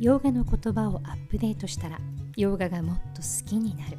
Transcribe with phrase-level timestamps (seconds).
[0.00, 1.98] ヨガの言葉をアップデートしたら
[2.34, 3.98] ヨガがもっと好きになる。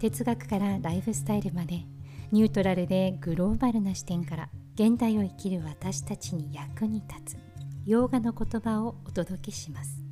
[0.00, 1.84] 哲学からライフスタイルまで
[2.32, 7.38] ニュートラルでグローバルな視点から現代を生きる私たちに役に立つ。
[7.86, 10.02] ヨガの言葉をお届けします。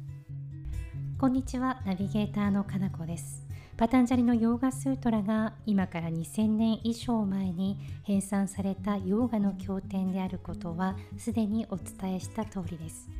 [1.18, 3.44] こんにちはナビゲーターのかなこです。
[3.76, 13.10] パタンジャリのヨーガスートラが今から2000年以上前に編纂されたヨーガの経典であることはすでにお伝えした通りです。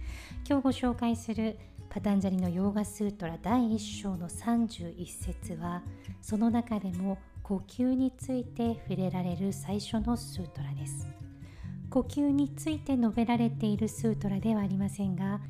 [0.49, 5.83] 今日ご紹介するパタンジャリのヨーガスートラ第1章の31節は
[6.21, 11.07] その中でも呼吸について触れられる最初のスートラです。
[11.97, 15.41] 呼吸について述べられているスートラではありませんが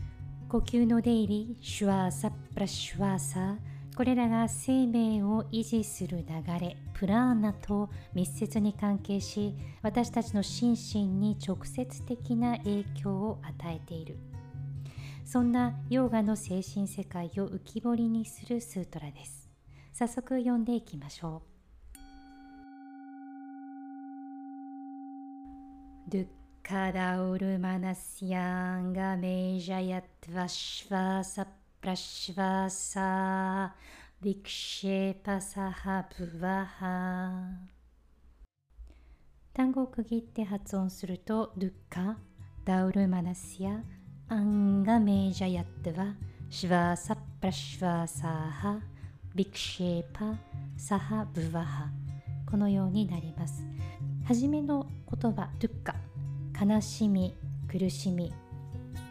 [0.48, 3.56] 呼吸の出入りシュワーサプラシュワーサ
[3.96, 6.24] これらが生命を維持する流
[6.60, 14.16] れプラーナと密接に関係し私たちの心身に直接的な影響を与えている。
[15.26, 19.50] そんなヨーガの精神世界を浮き彫りにするスートラです。
[19.92, 21.56] 早速読んでいきましょう。
[26.08, 26.26] ドゥッ
[26.62, 33.74] カダウルマナスヤンガメジャヤトヴァシヴァサプラシヴァサ
[34.22, 37.50] ビクシェパサハブヴァハ
[39.52, 42.16] 単語を区切って発音するとドゥッカ
[42.64, 43.82] ダウルマナスヤ
[44.28, 46.14] アンガメージャヤットは
[46.50, 48.80] シワーサプラシワーサーハ
[49.36, 50.34] ビクシェーパ
[50.76, 51.86] サハブワハ
[52.50, 53.64] このようになります。
[54.26, 55.94] はじめの言葉ドゥッカ
[56.60, 57.36] 悲しみ
[57.70, 58.32] 苦しみ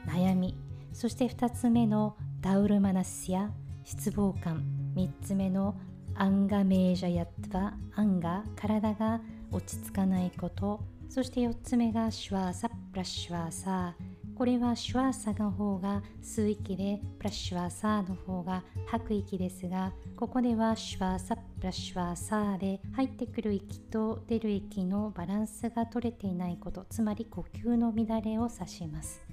[0.06, 0.58] 悩み
[0.92, 3.50] そして2つ目のダウルマナスや
[3.86, 5.76] 失望感3つ目の
[6.16, 9.22] アンガメージャヤットはアンガ体が
[9.54, 29.26] 落ち着かないことそして4つ目がシュワーサプラシュワーサーこれはシュワーサの方が吸う息でプラシュワーサーの方が吐く息ですがここではシュワーサプラシュワーサーで入ってくる息と出る息のバランスが取れていないことつまり呼吸の乱れを指します。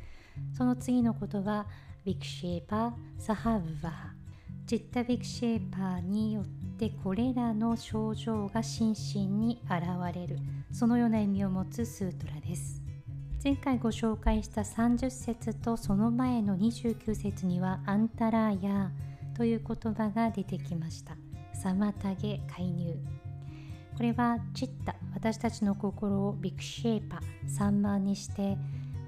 [0.56, 1.66] その次の言葉
[2.04, 4.14] ビクシェーパーサハブバハ
[4.64, 6.44] ジッタビクシェーパーによっ
[6.78, 9.82] てこれらの症状が心身に現
[10.14, 10.38] れる。
[10.70, 12.81] そのような意味を持つスートラです。
[13.44, 18.92] 前回ご紹介した30節とその前の29節にはアンタラーヤ
[19.36, 21.16] という言葉が出てきました。
[21.64, 21.92] 妨
[22.22, 22.94] げ介入。
[23.96, 24.94] これはチッタ。
[25.12, 27.18] 私たちの心をビクシェーパ。
[27.48, 28.56] 散漫にして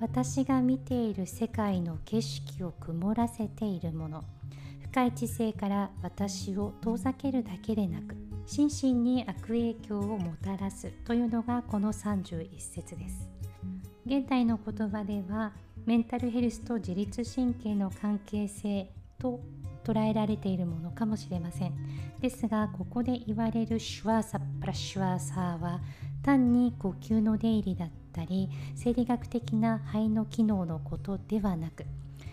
[0.01, 4.25] 私が見ている世界の景色を曇らせているもの。
[4.81, 13.34] 深い知性から私を遠ざけるだけでなく心身に悪影響をもたらすというのがこの31節です。
[14.07, 15.53] 現代の言葉では
[15.87, 19.41] メンタルヘルスと自律神経の関係性と
[19.83, 21.73] 捉えられているものかもしれません。
[22.21, 25.81] ですがここで言われるシュワーサプラシュワーサーは
[26.23, 31.87] 単に呼吸の出入りだったり生理学的な肺の機能のことではなく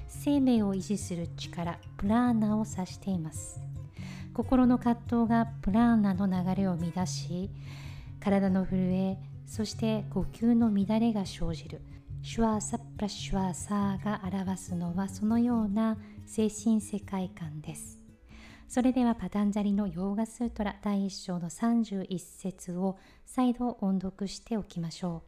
[0.09, 3.61] 生命を維持する力プラーナを指しています。
[4.33, 7.49] 心の葛藤がプラーナの流れを乱し
[8.19, 9.17] 体の震え
[9.51, 11.81] そして呼吸の乱れが生じる
[12.21, 17.99] シュワーサプラシュワーサーが表すのはそのような精神世界観です
[18.69, 25.23] それではパタンジャリのヨーガスートラ第1章の31節を再度音読しておきましょ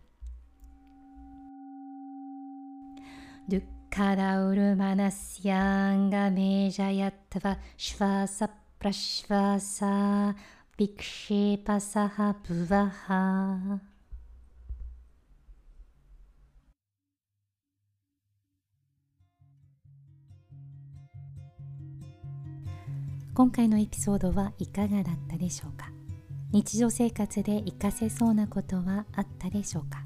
[3.50, 3.52] う。
[3.52, 10.36] ドゥッカダウルマナスヤンガメジャヤッタバシュワーサプラシュワーサー
[10.78, 13.93] ビクシェパサハブワハ
[23.36, 25.90] 今回のエピソードはいかがだったでしょうか？
[26.52, 30.06] 日常生活で活かせそうなことはあったでしょうか？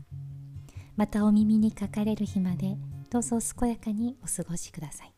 [0.95, 2.77] またお耳にかかれる日まで
[3.09, 5.16] どうぞ健やかにお過ごしください。